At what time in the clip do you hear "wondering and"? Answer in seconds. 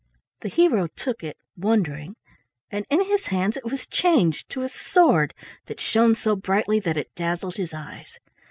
1.55-2.87